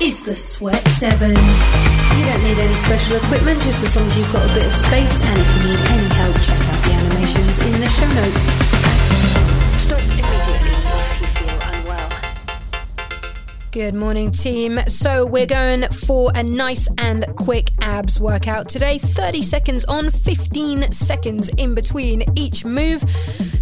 is 0.00 0.22
the 0.22 0.36
Sweat 0.36 0.86
7. 1.00 1.30
You 1.30 1.34
don't 1.34 2.42
need 2.42 2.58
any 2.58 2.74
special 2.74 3.16
equipment 3.16 3.60
just 3.62 3.82
as 3.82 3.96
long 3.96 4.06
as 4.06 4.18
you've 4.18 4.32
got 4.32 4.48
a 4.48 4.54
bit 4.54 4.66
of 4.66 4.74
space 4.74 5.24
and 5.26 5.38
if 5.38 5.48
you 5.54 5.70
need 5.70 5.80
any 5.90 6.14
help 6.14 6.36
check 6.36 6.60
out 6.68 6.84
the 6.84 6.92
animations 6.92 7.66
in 7.66 7.72
the 7.80 7.86
show 7.86 8.08
notes. 8.14 8.47
Good 13.70 13.92
morning, 13.92 14.30
team. 14.30 14.78
So, 14.86 15.26
we're 15.26 15.44
going 15.44 15.82
for 15.88 16.32
a 16.34 16.42
nice 16.42 16.88
and 16.96 17.26
quick 17.36 17.68
abs 17.82 18.18
workout 18.18 18.66
today. 18.66 18.96
30 18.96 19.42
seconds 19.42 19.84
on, 19.84 20.08
15 20.08 20.90
seconds 20.90 21.50
in 21.50 21.74
between 21.74 22.22
each 22.34 22.64
move. 22.64 23.02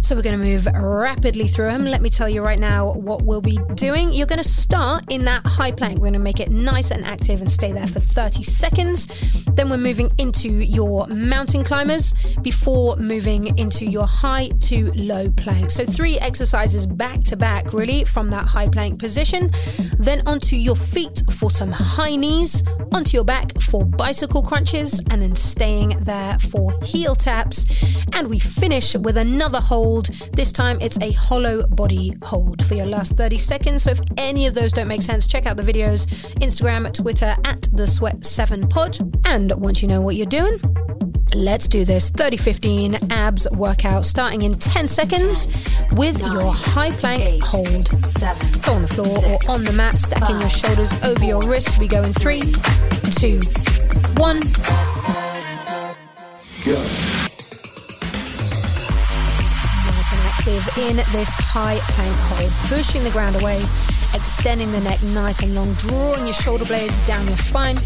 So, 0.01 0.15
we're 0.15 0.21
going 0.21 0.39
to 0.39 0.45
move 0.45 0.65
rapidly 0.65 1.47
through 1.47 1.67
them. 1.67 1.83
Let 1.83 2.01
me 2.01 2.09
tell 2.09 2.29
you 2.29 2.41
right 2.41 2.57
now 2.57 2.93
what 2.93 3.23
we'll 3.23 3.41
be 3.41 3.59
doing. 3.73 4.13
You're 4.13 4.27
going 4.27 4.41
to 4.41 4.47
start 4.47 5.03
in 5.11 5.25
that 5.25 5.45
high 5.45 5.73
plank. 5.73 5.95
We're 5.95 6.05
going 6.05 6.13
to 6.13 6.19
make 6.19 6.39
it 6.39 6.51
nice 6.51 6.91
and 6.91 7.03
active 7.03 7.41
and 7.41 7.51
stay 7.51 7.73
there 7.73 7.87
for 7.87 7.99
30 7.99 8.43
seconds. 8.43 9.07
Then, 9.55 9.69
we're 9.69 9.75
moving 9.75 10.09
into 10.19 10.49
your 10.49 11.05
mountain 11.07 11.65
climbers 11.65 12.13
before 12.41 12.95
moving 12.95 13.57
into 13.57 13.85
your 13.85 14.07
high 14.07 14.47
to 14.61 14.89
low 14.93 15.29
plank. 15.31 15.69
So, 15.69 15.83
three 15.83 16.17
exercises 16.19 16.85
back 16.85 17.25
to 17.25 17.35
back, 17.35 17.73
really, 17.73 18.05
from 18.05 18.29
that 18.29 18.45
high 18.45 18.69
plank 18.69 18.99
position. 18.99 19.51
Then 19.97 20.21
onto 20.25 20.55
your 20.55 20.75
feet 20.75 21.23
for 21.31 21.49
some 21.49 21.71
high 21.71 22.15
knees, 22.15 22.63
onto 22.93 23.17
your 23.17 23.23
back 23.23 23.59
for 23.61 23.85
bicycle 23.85 24.41
crunches, 24.41 24.99
and 25.09 25.21
then 25.21 25.35
staying 25.35 25.89
there 26.01 26.37
for 26.39 26.71
heel 26.83 27.15
taps. 27.15 27.65
And 28.13 28.29
we 28.29 28.39
finish 28.39 28.95
with 28.95 29.17
another 29.17 29.59
hold. 29.59 30.07
This 30.33 30.51
time 30.51 30.77
it's 30.81 30.99
a 30.99 31.11
hollow 31.11 31.65
body 31.67 32.13
hold 32.23 32.63
for 32.65 32.75
your 32.75 32.85
last 32.85 33.17
30 33.17 33.37
seconds. 33.37 33.83
So 33.83 33.91
if 33.91 33.99
any 34.17 34.47
of 34.47 34.53
those 34.53 34.71
don't 34.71 34.87
make 34.87 35.01
sense, 35.01 35.27
check 35.27 35.45
out 35.45 35.57
the 35.57 35.63
videos 35.63 36.05
Instagram, 36.35 36.91
Twitter 36.93 37.35
at 37.45 37.61
the 37.73 37.83
Sweat7 37.83 38.69
Pod. 38.69 38.97
And 39.27 39.51
once 39.57 39.81
you 39.81 39.87
know 39.87 40.01
what 40.01 40.15
you're 40.15 40.25
doing, 40.25 40.59
Let's 41.35 41.67
do 41.67 41.83
this 41.85 42.09
30 42.09 42.37
15 42.37 42.97
abs 43.11 43.47
workout 43.51 44.05
starting 44.05 44.43
in 44.43 44.57
10 44.57 44.87
seconds 44.87 45.47
with 45.95 46.21
your 46.21 46.53
high 46.53 46.91
plank 46.91 47.43
hold. 47.43 47.87
So 48.07 48.27
on 48.71 48.81
the 48.81 48.87
floor 48.87 49.17
or 49.25 49.39
on 49.49 49.63
the 49.63 49.73
mat, 49.73 49.93
stacking 49.93 50.39
your 50.39 50.49
shoulders 50.49 50.93
over 51.03 51.23
your 51.25 51.41
wrists. 51.41 51.77
We 51.77 51.87
go 51.87 52.01
in 52.03 52.13
three, 52.13 52.41
two, 53.19 53.39
one. 54.15 54.39
Go. 56.63 56.81
Nice 59.85 60.11
and 60.13 60.21
active 60.25 60.77
in 60.77 60.95
this 61.13 61.29
high 61.33 61.79
plank 61.91 62.15
hold, 62.17 62.51
pushing 62.69 63.03
the 63.03 63.11
ground 63.11 63.35
away, 63.41 63.61
extending 64.13 64.71
the 64.71 64.81
neck 64.81 65.01
nice 65.03 65.41
and 65.41 65.53
long, 65.55 65.73
drawing 65.73 66.25
your 66.25 66.33
shoulder 66.33 66.65
blades 66.65 66.99
down 67.05 67.27
your 67.27 67.37
spine, 67.37 67.77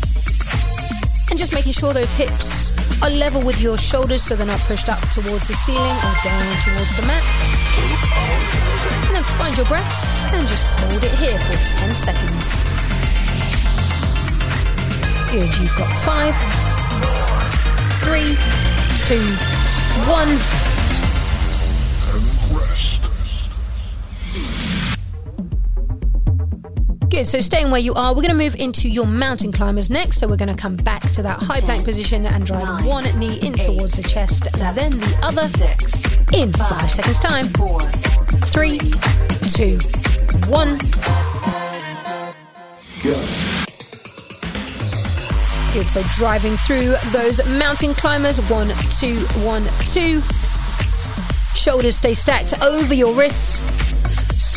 and 1.32 1.40
just 1.40 1.54
making 1.54 1.72
sure 1.72 1.94
those 1.94 2.12
hips 2.12 2.74
are 3.02 3.10
level 3.10 3.42
with 3.42 3.62
your 3.62 3.78
shoulders 3.78 4.22
so 4.22 4.36
they're 4.36 4.46
not 4.46 4.60
pushed 4.62 4.90
up 4.90 5.00
towards 5.10 5.48
the 5.48 5.54
ceiling 5.54 5.80
or 5.80 6.14
down 6.24 6.46
towards 6.68 6.96
the 6.98 7.04
mat. 7.08 7.24
And 9.08 9.16
then 9.16 9.24
find 9.40 9.56
your 9.56 9.66
breath 9.66 10.34
and 10.34 10.46
just 10.48 10.66
hold 10.80 11.04
it 11.04 11.12
here 11.18 11.40
for 11.40 11.54
10 11.80 11.92
seconds. 11.92 12.46
Good, 15.32 15.58
you've 15.62 15.78
got 15.78 15.92
five, 16.04 16.36
three, 18.04 18.36
two, 19.08 19.24
one. 20.12 20.71
Good. 27.12 27.28
So 27.28 27.42
staying 27.42 27.72
where 27.72 27.82
you 27.82 27.94
are, 27.96 28.16
we're 28.16 28.22
going 28.22 28.38
to 28.38 28.42
move 28.42 28.56
into 28.56 28.88
your 28.88 29.06
mountain 29.06 29.52
climbers 29.52 29.90
next. 29.90 30.18
So 30.18 30.28
we're 30.28 30.38
going 30.38 30.56
to 30.56 30.60
come 30.60 30.78
back 30.78 31.02
to 31.12 31.22
that 31.24 31.44
high 31.44 31.60
plank 31.60 31.84
position 31.84 32.26
and 32.26 32.46
drive 32.46 32.64
nine, 32.64 32.86
one 32.86 33.20
knee 33.20 33.38
in 33.42 33.52
towards 33.52 33.98
the 33.98 34.04
chest, 34.04 34.46
seven, 34.58 34.92
then 34.92 35.00
the 35.02 35.20
other 35.22 35.46
Six, 35.50 36.34
in 36.34 36.54
five 36.54 36.90
seconds 36.90 37.20
time. 37.20 37.50
four, 37.50 37.82
Three, 38.48 38.78
two, 39.52 39.78
one. 40.50 40.78
Go. 43.04 43.20
Good. 45.74 45.86
So 45.88 46.02
driving 46.16 46.54
through 46.56 46.96
those 47.12 47.46
mountain 47.60 47.94
climbers. 47.94 48.40
One, 48.50 48.70
two, 48.90 49.18
one, 49.44 49.66
two. 49.92 50.22
Shoulders 51.56 51.98
stay 51.98 52.14
stacked 52.14 52.54
over 52.62 52.94
your 52.94 53.14
wrists. 53.14 53.91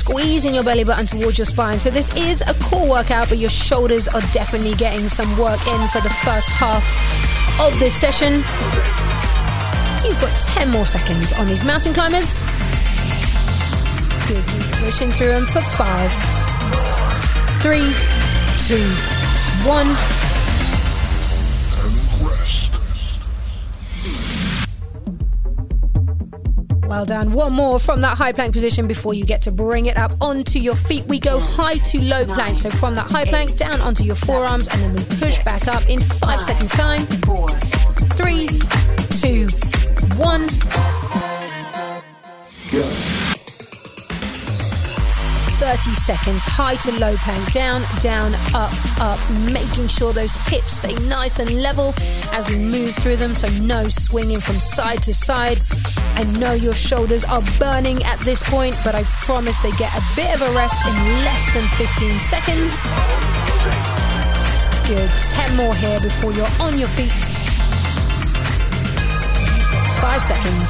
Squeezing 0.04 0.52
your 0.54 0.62
belly 0.62 0.84
button 0.84 1.06
towards 1.06 1.38
your 1.38 1.46
spine. 1.46 1.78
So 1.78 1.88
this 1.88 2.14
is 2.14 2.42
a 2.42 2.52
core 2.64 2.86
workout, 2.86 3.30
but 3.30 3.38
your 3.38 3.48
shoulders 3.48 4.06
are 4.06 4.20
definitely 4.34 4.74
getting 4.74 5.08
some 5.08 5.30
work 5.38 5.66
in 5.66 5.88
for 5.88 6.02
the 6.02 6.12
first 6.22 6.50
half 6.50 6.84
of 7.58 7.78
this 7.78 7.94
session. 7.94 8.42
So 9.98 10.08
you've 10.08 10.20
got 10.20 10.36
10 10.60 10.68
more 10.68 10.84
seconds 10.84 11.32
on 11.32 11.46
these 11.46 11.64
mountain 11.64 11.94
climbers. 11.94 12.42
Good. 14.28 14.44
Pushing 14.84 15.10
through 15.10 15.28
them 15.28 15.46
for 15.46 15.62
five, 15.62 16.12
three, 17.62 17.94
two, 18.60 18.84
one. 19.66 20.23
Well 26.86 27.04
done. 27.04 27.32
One 27.32 27.52
more 27.52 27.78
from 27.78 28.00
that 28.02 28.16
high 28.16 28.32
plank 28.32 28.52
position 28.52 28.86
before 28.86 29.14
you 29.14 29.24
get 29.24 29.42
to 29.42 29.52
bring 29.52 29.86
it 29.86 29.96
up 29.96 30.12
onto 30.20 30.58
your 30.58 30.76
feet. 30.76 31.04
We 31.06 31.18
go 31.18 31.40
high 31.40 31.76
to 31.76 32.02
low 32.02 32.24
plank. 32.24 32.58
So 32.58 32.70
from 32.70 32.94
that 32.96 33.10
high 33.10 33.24
plank 33.24 33.56
down 33.56 33.80
onto 33.80 34.04
your 34.04 34.14
forearms 34.16 34.68
and 34.68 34.80
then 34.82 34.94
we 34.94 35.04
push 35.16 35.42
back 35.44 35.66
up 35.66 35.88
in 35.88 35.98
five 35.98 36.40
seconds 36.40 36.72
time. 36.72 37.00
Three, 38.16 38.46
two, 39.18 39.48
one. 40.18 40.48
Go. 42.70 43.13
30 45.64 45.94
seconds, 45.94 46.42
high 46.44 46.76
to 46.76 46.92
low 47.00 47.16
plank, 47.24 47.50
down, 47.50 47.80
down, 47.98 48.34
up, 48.52 48.70
up, 49.00 49.16
making 49.48 49.88
sure 49.88 50.12
those 50.12 50.34
hips 50.44 50.76
stay 50.76 50.92
nice 51.08 51.38
and 51.38 51.48
level 51.62 51.94
as 52.36 52.50
we 52.50 52.58
move 52.58 52.94
through 52.96 53.16
them, 53.16 53.34
so 53.34 53.48
no 53.64 53.88
swinging 53.88 54.40
from 54.40 54.60
side 54.60 55.00
to 55.00 55.14
side. 55.14 55.58
I 56.20 56.24
know 56.36 56.52
your 56.52 56.74
shoulders 56.74 57.24
are 57.24 57.40
burning 57.58 58.04
at 58.04 58.20
this 58.20 58.42
point, 58.42 58.76
but 58.84 58.94
I 58.94 59.04
promise 59.24 59.56
they 59.60 59.70
get 59.80 59.88
a 59.96 60.04
bit 60.14 60.34
of 60.36 60.42
a 60.42 60.50
rest 60.52 60.76
in 60.84 60.92
less 61.24 61.44
than 61.56 61.64
15 61.80 62.20
seconds. 62.20 62.84
Good, 64.84 65.08
10 65.48 65.56
more 65.56 65.74
here 65.74 65.98
before 65.98 66.32
you're 66.36 66.54
on 66.60 66.76
your 66.76 66.92
feet. 66.92 67.08
Five 70.04 70.20
seconds. 70.28 70.68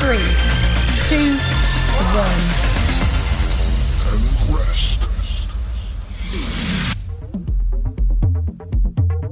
Three, 0.00 0.24
two, 1.04 1.36
one. 2.16 2.67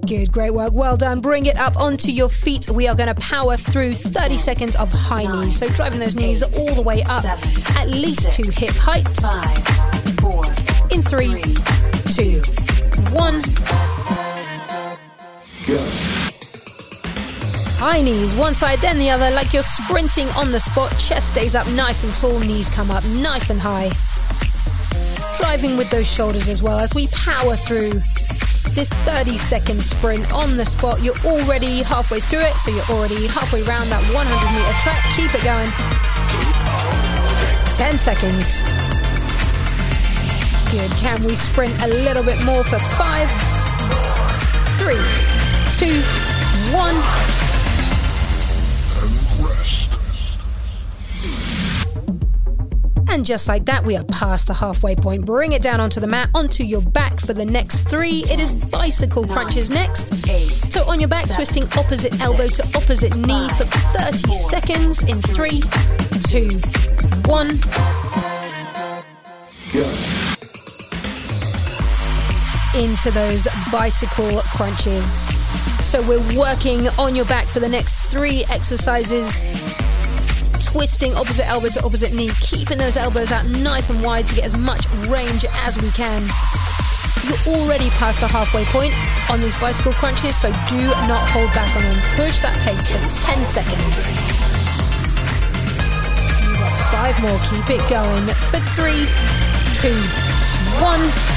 Good, 0.06 0.30
great 0.30 0.52
work. 0.52 0.72
Well 0.72 0.96
done. 0.96 1.20
Bring 1.20 1.46
it 1.46 1.56
up 1.56 1.76
onto 1.76 2.12
your 2.12 2.28
feet. 2.28 2.68
We 2.68 2.86
are 2.86 2.94
going 2.94 3.12
to 3.12 3.20
power 3.20 3.56
through 3.56 3.94
30 3.94 4.38
seconds 4.38 4.76
of 4.76 4.92
high 4.92 5.26
knees. 5.26 5.58
So 5.58 5.68
driving 5.68 5.98
those 5.98 6.14
knees 6.14 6.44
all 6.44 6.74
the 6.76 6.82
way 6.82 7.02
up, 7.08 7.24
at 7.24 7.88
least 7.88 8.30
to 8.32 8.42
hip 8.52 8.70
height. 8.76 9.08
In 10.92 11.02
three, 11.02 11.42
two, 12.14 12.40
one. 13.12 13.42
Go. 15.66 15.84
High 17.78 18.00
knees, 18.00 18.32
one 18.34 18.54
side, 18.54 18.78
then 18.78 18.98
the 18.98 19.10
other, 19.10 19.34
like 19.34 19.52
you're 19.52 19.64
sprinting 19.64 20.28
on 20.36 20.52
the 20.52 20.60
spot. 20.60 20.90
Chest 20.92 21.30
stays 21.30 21.56
up 21.56 21.68
nice 21.72 22.04
and 22.04 22.14
tall, 22.14 22.38
knees 22.38 22.70
come 22.70 22.92
up 22.92 23.04
nice 23.06 23.50
and 23.50 23.58
high. 23.60 23.90
Driving 25.36 25.76
with 25.76 25.90
those 25.90 26.06
shoulders 26.08 26.48
as 26.48 26.62
well 26.62 26.78
as 26.78 26.94
we 26.94 27.08
power 27.08 27.56
through 27.56 28.00
this 28.74 28.90
30 29.04 29.36
second 29.36 29.80
sprint 29.80 30.32
on 30.32 30.56
the 30.56 30.64
spot. 30.64 31.02
You're 31.02 31.18
already 31.24 31.82
halfway 31.82 32.20
through 32.20 32.40
it, 32.40 32.54
so 32.54 32.70
you're 32.70 32.90
already 32.90 33.26
halfway 33.26 33.62
around 33.62 33.88
that 33.90 34.02
100 34.12 34.26
meter 34.56 34.76
track. 34.82 35.00
Keep 35.16 35.34
it 35.34 35.44
going. 35.44 35.70
10 37.76 37.98
seconds. 37.98 38.60
Good. 40.72 40.90
Can 40.98 41.22
we 41.24 41.34
sprint 41.34 41.74
a 41.82 41.88
little 41.88 42.24
bit 42.24 42.42
more 42.44 42.64
for 42.64 42.78
five, 42.98 43.28
three, 44.80 45.00
two, 45.78 46.02
one? 46.74 47.45
And 53.16 53.24
just 53.24 53.48
like 53.48 53.64
that, 53.64 53.82
we 53.82 53.96
are 53.96 54.04
past 54.04 54.46
the 54.46 54.52
halfway 54.52 54.94
point. 54.94 55.24
Bring 55.24 55.52
it 55.52 55.62
down 55.62 55.80
onto 55.80 56.00
the 56.00 56.06
mat, 56.06 56.28
onto 56.34 56.64
your 56.64 56.82
back 56.82 57.18
for 57.18 57.32
the 57.32 57.46
next 57.46 57.88
three. 57.88 58.22
It 58.30 58.38
is 58.38 58.52
bicycle 58.52 59.26
crunches 59.26 59.70
next. 59.70 60.12
So 60.70 60.84
on 60.84 61.00
your 61.00 61.08
back, 61.08 61.24
twisting 61.34 61.64
opposite 61.78 62.20
elbow 62.20 62.46
to 62.46 62.62
opposite 62.76 63.16
knee 63.16 63.48
for 63.56 63.64
30 63.64 64.32
seconds 64.32 65.04
in 65.04 65.22
three, 65.22 65.62
two, 66.28 66.48
one. 67.24 67.48
Into 72.76 73.10
those 73.12 73.48
bicycle 73.72 74.40
crunches. 74.52 75.26
So 75.82 76.02
we're 76.02 76.38
working 76.38 76.88
on 76.98 77.14
your 77.14 77.24
back 77.24 77.46
for 77.46 77.60
the 77.60 77.70
next 77.70 78.10
three 78.10 78.44
exercises. 78.50 79.42
Twisting 80.66 81.14
opposite 81.14 81.46
elbow 81.46 81.68
to 81.68 81.84
opposite 81.84 82.12
knee, 82.12 82.30
keeping 82.40 82.76
those 82.76 82.96
elbows 82.96 83.30
out 83.30 83.46
nice 83.46 83.88
and 83.88 84.02
wide 84.02 84.26
to 84.26 84.34
get 84.34 84.44
as 84.44 84.58
much 84.58 84.84
range 85.08 85.44
as 85.64 85.80
we 85.80 85.90
can. 85.92 86.22
You're 87.24 87.56
already 87.56 87.88
past 88.02 88.20
the 88.20 88.26
halfway 88.26 88.64
point 88.66 88.92
on 89.30 89.40
these 89.40 89.58
bicycle 89.60 89.92
crunches, 89.92 90.36
so 90.36 90.50
do 90.68 90.78
not 91.06 91.22
hold 91.30 91.50
back 91.54 91.70
on 91.76 91.82
them. 91.82 91.98
Push 92.16 92.40
that 92.40 92.58
pace 92.66 92.88
for 92.88 92.98
10 92.98 93.44
seconds. 93.44 94.10
You've 96.42 96.58
got 96.58 96.74
five 96.90 97.16
more. 97.22 97.38
Keep 97.46 97.78
it 97.78 97.82
going 97.88 98.26
for 98.50 98.58
three, 98.74 99.06
two, 99.80 99.96
one. 100.82 101.35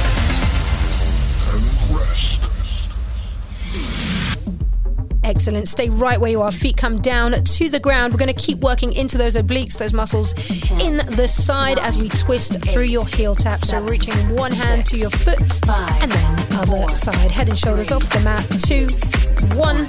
Excellent. 5.39 5.69
Stay 5.69 5.87
right 5.87 6.19
where 6.19 6.29
you 6.29 6.41
are. 6.41 6.51
Feet 6.51 6.75
come 6.75 6.99
down 6.99 7.31
to 7.31 7.69
the 7.69 7.79
ground. 7.79 8.11
We're 8.11 8.17
going 8.17 8.27
to 8.27 8.41
keep 8.41 8.59
working 8.59 8.91
into 8.91 9.17
those 9.17 9.37
obliques, 9.37 9.77
those 9.77 9.93
muscles 9.93 10.33
in 10.81 10.97
the 11.15 11.29
side 11.29 11.79
as 11.79 11.97
we 11.97 12.09
twist 12.09 12.61
through 12.61 12.83
your 12.83 13.07
heel 13.07 13.35
tap. 13.35 13.59
So 13.59 13.81
reaching 13.83 14.35
one 14.35 14.51
hand 14.51 14.85
to 14.87 14.97
your 14.97 15.09
foot 15.09 15.41
and 16.01 16.11
then 16.11 16.37
other 16.55 16.93
side. 16.93 17.31
Head 17.31 17.47
and 17.47 17.57
shoulders 17.57 17.93
off 17.93 18.09
the 18.09 18.19
mat. 18.19 18.45
Two, 18.67 18.87
one. 19.57 19.85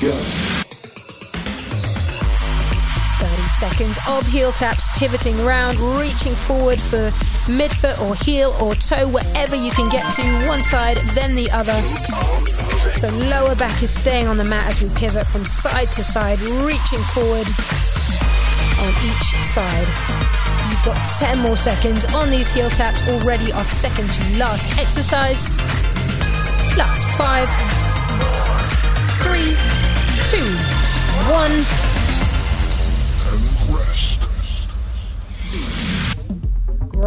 Go. 0.00 0.16
30 3.18 3.42
seconds 3.60 3.98
of 4.08 4.26
heel 4.26 4.52
taps, 4.52 4.86
pivoting 4.98 5.36
round, 5.44 5.78
reaching 6.00 6.32
forward 6.34 6.80
for 6.80 7.10
midfoot 7.52 8.00
or 8.00 8.14
heel 8.24 8.56
or 8.58 8.74
toe, 8.74 9.06
wherever 9.06 9.54
you 9.54 9.70
can 9.72 9.90
get 9.90 10.14
to, 10.14 10.22
one 10.48 10.62
side, 10.62 10.96
then 11.12 11.34
the 11.34 11.50
other. 11.52 12.57
So 12.98 13.06
lower 13.30 13.54
back 13.54 13.80
is 13.80 13.94
staying 13.94 14.26
on 14.26 14.38
the 14.38 14.44
mat 14.44 14.66
as 14.66 14.82
we 14.82 14.88
pivot 14.96 15.24
from 15.24 15.44
side 15.44 15.92
to 15.92 16.02
side, 16.02 16.40
reaching 16.40 16.98
forward 17.14 17.46
on 18.82 18.90
each 19.06 19.28
side. 19.46 19.86
You've 20.68 20.84
got 20.84 20.98
10 21.20 21.38
more 21.38 21.56
seconds 21.56 22.04
on 22.12 22.28
these 22.28 22.50
heel 22.50 22.68
taps, 22.70 23.06
already 23.06 23.52
our 23.52 23.62
second 23.62 24.10
to 24.10 24.38
last 24.38 24.66
exercise. 24.80 25.48
Last 26.76 27.06
five, 27.16 27.48
three, 29.22 29.54
two, 30.26 30.50
one. 31.30 31.87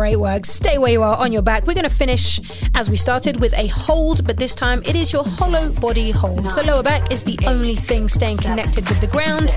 Great 0.01 0.15
work. 0.15 0.45
Stay 0.47 0.79
where 0.79 0.91
you 0.91 1.03
are 1.03 1.15
on 1.19 1.31
your 1.31 1.43
back. 1.43 1.67
We're 1.67 1.75
going 1.75 1.87
to 1.87 1.95
finish 1.95 2.39
as 2.73 2.89
we 2.89 2.95
started 2.95 3.39
with 3.39 3.53
a 3.53 3.67
hold, 3.67 4.25
but 4.25 4.35
this 4.35 4.55
time 4.55 4.81
it 4.83 4.95
is 4.95 5.13
your 5.13 5.23
hollow 5.23 5.71
body 5.73 6.09
hold. 6.09 6.51
So 6.51 6.63
lower 6.63 6.81
back 6.81 7.11
is 7.11 7.23
the 7.23 7.37
only 7.45 7.75
thing 7.75 8.09
staying 8.09 8.37
connected 8.37 8.89
with 8.89 8.99
the 8.99 9.05
ground. 9.05 9.53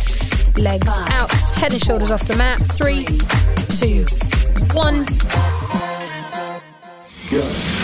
Legs 0.63 0.99
out, 1.15 1.33
head 1.57 1.73
and 1.73 1.83
shoulders 1.83 2.11
off 2.11 2.27
the 2.27 2.37
mat. 2.37 2.61
Three, 2.61 3.07
two, 3.79 4.05
one. 4.75 5.07
Go. 7.31 7.84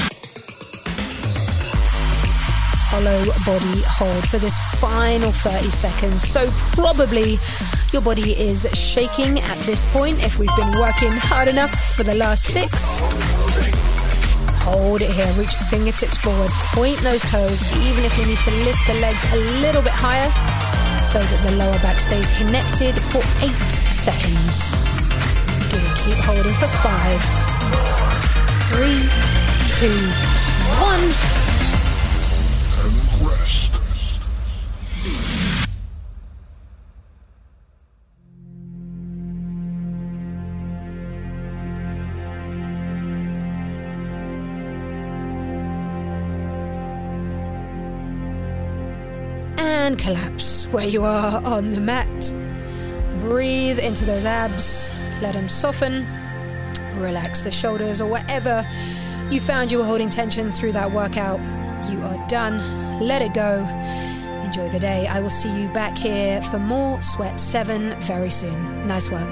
Hollow 2.90 3.22
body 3.46 3.82
hold 3.86 4.28
for 4.28 4.38
this 4.38 4.58
final 4.80 5.30
30 5.30 5.70
seconds. 5.70 6.26
So 6.26 6.48
probably 6.74 7.38
your 7.92 8.02
body 8.02 8.32
is 8.34 8.66
shaking 8.74 9.38
at 9.38 9.58
this 9.62 9.86
point 9.94 10.18
if 10.24 10.38
we've 10.38 10.54
been 10.56 10.74
working 10.78 11.14
hard 11.30 11.46
enough 11.46 11.70
for 11.94 12.02
the 12.02 12.14
last 12.14 12.50
six. 12.50 13.00
Hold 14.66 15.02
it 15.02 15.10
here, 15.10 15.30
reach 15.38 15.54
the 15.56 15.66
fingertips 15.70 16.18
forward, 16.18 16.50
point 16.74 16.98
those 16.98 17.22
toes, 17.30 17.62
even 17.86 18.04
if 18.04 18.18
you 18.18 18.26
need 18.26 18.42
to 18.42 18.54
lift 18.66 18.82
the 18.86 18.98
legs 18.98 19.22
a 19.32 19.38
little 19.62 19.82
bit 19.82 19.94
higher 19.94 20.26
so 21.06 21.18
that 21.18 21.40
the 21.48 21.56
lower 21.62 21.78
back 21.78 21.98
stays 21.98 22.30
connected 22.38 22.94
for 23.14 23.22
eight 23.42 23.70
seconds. 23.94 24.66
Good, 25.70 25.90
keep 26.02 26.18
holding 26.26 26.58
for 26.58 26.70
five, 26.82 27.22
three, 28.74 29.06
two, 29.78 29.94
one. 30.82 31.39
And 49.58 49.98
collapse 49.98 50.66
where 50.66 50.86
you 50.86 51.02
are 51.02 51.44
on 51.44 51.70
the 51.70 51.80
mat. 51.80 52.34
Breathe 53.20 53.78
into 53.78 54.04
those 54.04 54.24
abs, 54.24 54.90
let 55.20 55.34
them 55.34 55.48
soften. 55.48 56.06
Relax 56.96 57.40
the 57.40 57.50
shoulders 57.50 58.00
or 58.00 58.08
whatever 58.08 58.66
you 59.30 59.40
found 59.40 59.70
you 59.70 59.78
were 59.78 59.84
holding 59.84 60.10
tension 60.10 60.50
through 60.50 60.72
that 60.72 60.90
workout. 60.90 61.38
You 61.88 62.02
are 62.02 62.26
done. 62.26 62.58
Let 63.00 63.22
it 63.22 63.32
go. 63.32 63.64
Enjoy 64.50 64.68
the 64.68 64.80
day. 64.80 65.06
I 65.06 65.20
will 65.20 65.30
see 65.30 65.62
you 65.62 65.68
back 65.68 65.96
here 65.96 66.42
for 66.42 66.58
more 66.58 67.00
Sweat 67.04 67.38
7 67.38 68.00
very 68.00 68.30
soon. 68.30 68.84
Nice 68.84 69.08
work. 69.08 69.30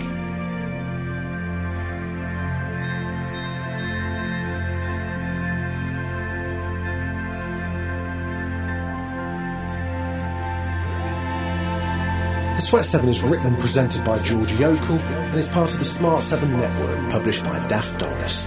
The 12.54 12.60
Sweat 12.60 12.84
7 12.84 13.08
is 13.08 13.24
written 13.24 13.48
and 13.48 13.58
presented 13.58 14.04
by 14.04 14.20
Georgie 14.20 14.54
Okell 14.54 15.00
and 15.02 15.34
is 15.34 15.50
part 15.50 15.72
of 15.72 15.80
the 15.80 15.84
Smart 15.84 16.22
7 16.22 16.48
network 16.56 17.10
published 17.10 17.42
by 17.42 17.58
Daft 17.66 17.98
Doris. 17.98 18.46